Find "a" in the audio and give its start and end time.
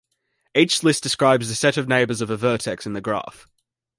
2.31-2.35